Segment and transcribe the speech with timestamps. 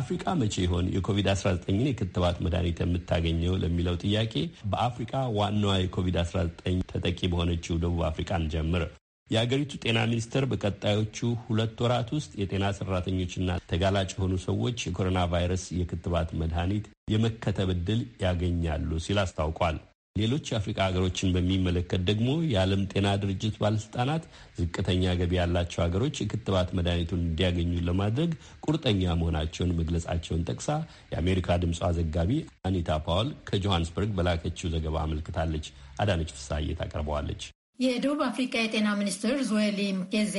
[0.00, 4.34] አፍሪቃ መቼ ይሆን የኮቪድ-19ን የክትባት መድኃኒት የምታገኘው ለሚለው ጥያቄ
[4.70, 6.60] በአፍሪቃ ዋናዋ የኮቪድ-19
[6.92, 8.84] ተጠቂ በሆነችው ደቡብ አፍሪቃን ጀምር።
[9.30, 16.30] የአገሪቱ ጤና ሚኒስቴር በቀጣዮቹ ሁለት ወራት ውስጥ የጤና ሰራተኞችና ተጋላጭ የሆኑ ሰዎች የኮሮና ቫይረስ የክትባት
[16.40, 19.78] መድኃኒት የመከተብ ዕድል ያገኛሉ ሲል አስታውቋል።
[20.16, 24.24] ሌሎች የአፍሪካ ሀገሮችን በሚመለከት ደግሞ የዓለም ጤና ድርጅት ባለስልጣናት
[24.58, 28.32] ዝቅተኛ ገቢ ያላቸው ሀገሮች የክትባት መድኃኒቱን እንዲያገኙ ለማድረግ
[28.64, 30.68] ቁርጠኛ መሆናቸውን መግለጻቸውን ጠቅሳ
[31.12, 32.32] የአሜሪካ ድምፅ ዘጋቢ
[32.68, 35.68] አኒታ ፓውል ከጆሃንስበርግ በላከችው ዘገባ አመልክታለች።
[36.02, 37.44] አዳነች ፍሳዬ ታቀርበዋለች።
[37.78, 40.36] የደቡብ አፍሪካ የጤና ሚኒስትር ዞዌሊ ምኬዜ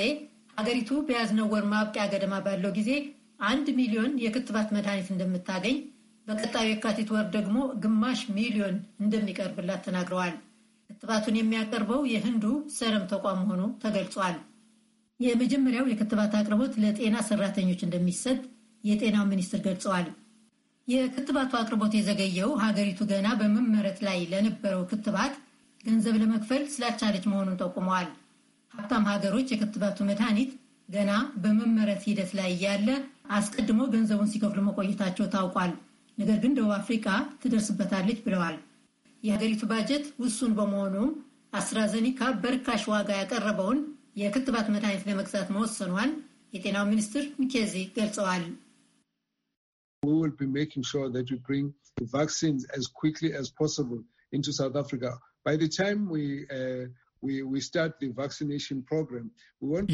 [0.57, 2.91] ሀገሪቱ በያዝነው ወር ማብቂያ ገደማ ባለው ጊዜ
[3.45, 5.77] አንድ ሚሊዮን የክትባት መድኃኒት እንደምታገኝ
[6.27, 10.33] በቀጣዩ የካቲት ወር ደግሞ ግማሽ ሚሊዮን እንደሚቀርብላት ተናግረዋል።
[10.89, 14.35] ክትባቱን የሚያቀርበው የህንዱ ሰረም ተቋም መሆኑ ተገልጿል።
[15.19, 18.39] የመጀመሪያው የክትባት አቅርቦት ለጤና ሰራተኞች እንደሚሰጥ
[18.83, 20.07] የጤናው ሚኒስትር ገልጸዋል።
[20.87, 25.33] የክትባቱ አቅርቦት የዘገየው ሀገሪቱ ገና በመመረት ላይ ለነበረው ክትባት
[25.83, 28.09] ገንዘብ ለመክፈል ስላልቻለች መሆኑን ጠቁመዋል።
[28.73, 30.51] ሀብታም ሀገሮች የክትባቱ መድኃኒት
[30.89, 31.11] ገና
[31.43, 32.87] በመመረት ሂደት ላይ እያለ
[33.31, 35.71] አስቀድሞ ገንዘቡን ሲከፍሉ መቆየታቸው ታውቋል።
[36.21, 37.07] ነገር ግን ደቡብ አፍሪካ
[37.41, 38.57] ትደርስበታለች ብለዋል።
[39.23, 41.09] የሀገሪቱ ባጀት ውሱን በመሆኑም
[41.53, 43.79] አስትራዘኒካ በርካሽ ዋጋ ያቀረበውን
[44.17, 46.11] የክትባት መድኃኒት ለመግዛት መወሰኗን
[46.53, 48.43] የጤናው ሚኒስትር ሚኬዚ ገልጸዋል።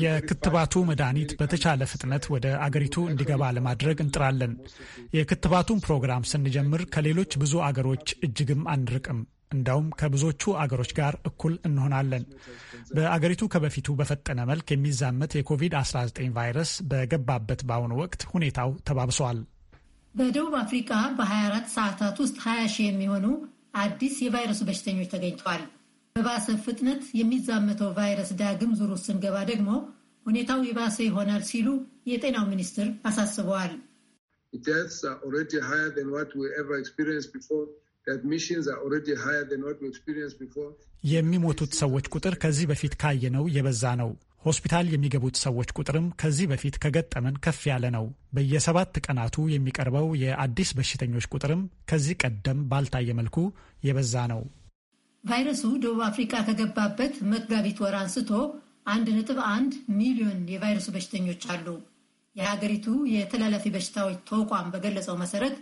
[0.01, 4.53] የክትባቱ መድኃኒት በተቻለ ፍጥነት ወደ አገሪቱ እንዲገባ ለማድረግ እንጥራለን።
[5.17, 9.19] የክትባቱን ፕሮግራም ስንጀምር ከሌሎች ብዙ አገሮች እጅግም አንርቅም።
[9.53, 12.23] እንዳውም ከብዙዎቹ አገሮች ጋር እኩል እንሆናለን።
[12.95, 19.39] በአገሪቱ ከበፊቱ በፈጠነ መልክ የሚዛመት የኮቪድ-19 ቫይረስ በገባበት በአሁኑ ወቅት ሁኔታው ተባብሷል።
[20.15, 23.25] በደቡብ አፍሪካ በ24 ሰዓታት ውስጥ 20 ሺህ የሚሆኑ
[23.81, 25.63] አዲስ የቫይረሱ በሽተኞች ተገኝተዋል።
[26.17, 29.69] በባሰ ፍጥነት የሚዛመተው ቫይረስ ዳግም ዙር ውስጥ ስንገባ ደግሞ
[30.25, 31.67] ሁኔታው የባሰ ይሆናል ሲሉ
[32.09, 33.73] የጤናው ሚኒስትር አሳስበዋል።
[41.11, 44.11] የሚሞቱት ሰዎች ቁጥር ከዚህ በፊት ካየነው የበዛ ነው።
[44.45, 51.27] ሆስፒታል የሚገቡት ሰዎች ቁጥርም ከዚህ በፊት ከገጠመን ከፍ ያለ ነው። በየሰባት ቀናቱ የሚቀርበው የአዲስ በሽተኞች
[51.33, 53.37] ቁጥርም ከዚህ ቀደም ባልታየ መልኩ
[53.83, 54.41] የበዛ ነው።
[55.27, 58.29] ቫይረሱ ደቡብ አፍሪካ ከገባበት መጋቢት ወር አንስቶ
[58.87, 61.65] አንድ ነጥብ አንድ ሚሊዮን የቫይረሱ በሽተኞች አሉ።
[62.35, 65.55] የሀገሪቱ የተላላፊ በሽታዎች ተቋም በገለጸው መሰረት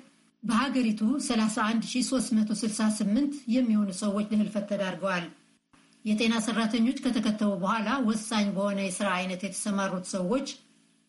[0.43, 5.25] በሀገሪቱ 31368 የሚሆኑ ሰዎች ለህልፈት ተዳርገዋል።
[6.05, 10.47] የጤና ሰራተኞች ከተከተቡ በኋላ ወሳኝ በሆነ የስራ አይነት የተሰማሩት ሰዎች፣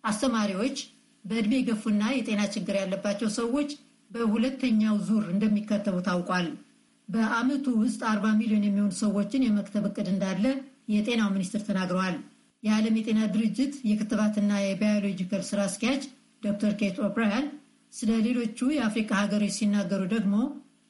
[0.04, 0.76] አስተማሪዎች፣
[1.24, 3.70] በዕድሜ የገፉና የጤና ችግር ያለባቸው ሰዎች
[4.10, 6.48] በሁለተኛው ዙር እንደሚከተቡ ታውቋል።
[7.08, 10.44] በአመቱ ውስጥ 40 ሚሊዮን የሚሆኑ ሰዎችን የመክተብ እቅድ እንዳለ
[10.94, 12.16] የጤናው ሚኒስትር ተናግረዋል።
[12.62, 16.02] የዓለም የጤና ድርጅት የክትባትና የባዮሎጂካል ስራ አስኪያጅ
[16.42, 17.46] ዶክተር ኬት ኦብራያን
[17.92, 20.36] ስለ ሌሎቹ የአፍሪካ ሀገሮች ሲናገሩ ደግሞ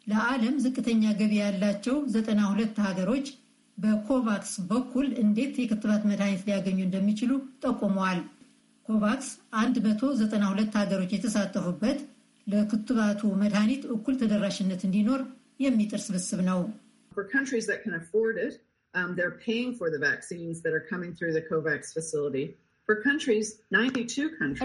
[0.06, 3.26] ለዓለም ዝቅተኛ ገቢ ያላቸው 92 ሀገሮች
[3.78, 7.32] በኮቫክስ በኩል እንዴት የክትባት መድኃኒት ሊያገኙ እንደሚችሉ
[7.65, 8.21] ጠቁመዋል።
[8.88, 11.99] ኮቫክስ 192 ሀገሮች የተሳተፉበት
[12.47, 15.22] ለክትባቱ መድኃኒት እኩል ተደራሽነት እንዲኖር
[15.61, 16.61] የሚጥር ስብስብ ነው።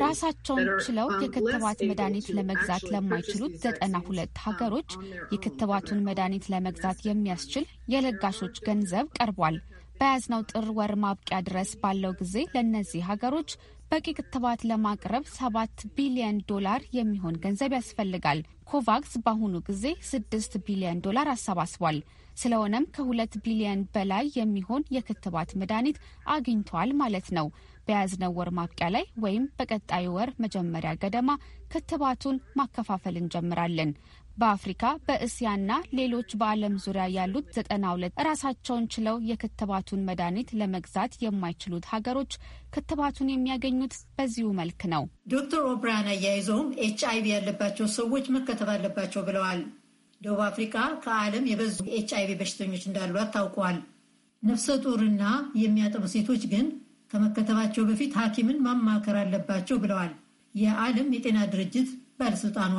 [0.03, 4.91] ራሳቸውን ችለው የክትባት መድኃኒት ለመግዛት ለማይችሉት ዘጠና ሁለት ሀገሮች
[5.33, 9.57] የክትባቱን መድኃኒት ለመግዛት የሚያስችል የለጋሾች ገንዘብ ቀርቧል።
[10.01, 13.49] በያዝነው ጥር ወር ማብቂያ ድረስ ባለው ጊዜ ለእነዚህ ሀገሮች
[13.91, 18.39] በቂ ክትባት ለማቅረብ ሰባት ቢሊዮን ዶላር የሚሆን ገንዘብ ያስፈልጋል።
[18.71, 21.97] ኮቫክስ በአሁኑ ጊዜ ስድስት ቢሊዮን ዶላር አሰባስቧል።
[22.37, 25.97] ስለሆነም ከሁለት ቢሊዮን በላይ የሚሆን የክትባት መድኃኒት
[26.35, 27.47] አግኝቷል ማለት ነው።
[27.87, 31.31] በያዝነው ወር ማብቂያ ላይ ወይም በቀጣዩ ወር መጀመሪያ ገደማ
[31.73, 33.91] ክትባቱን ማከፋፈል እንጀምራለን።
[34.37, 42.33] በአፍሪካ በእስያና ሌሎች በዓለም ዙሪያ ያሉት ዘጠና ሁለት ራሳቸውን ችለው የክትባቱን መድኃኒት ለመግዛት የማይችሉት ሀገሮች
[42.75, 49.61] ክትባቱን የሚያገኙት በዚሁ መልክ ነው። ዶክተር ኦብራያን አያይዘውም ኤች አይቪ ያለባቸው ሰዎች መከተብ አለባቸው ብለዋል።
[50.21, 53.77] ደቡብ አፍሪካ ከዓለም የበዙ የኤች አይቪ በሽተኞች እንዳሏት ታውቋል።
[54.43, 55.23] ነፍሰ ጡርና
[55.61, 56.67] የሚያጠቡ ሴቶች ግን
[57.11, 60.11] ከመከተባቸው በፊት ሐኪምን ማማከር አለባቸው ብለዋል።
[60.55, 62.77] የዓለም የጤና ድርጅት ባለሥልጣኗ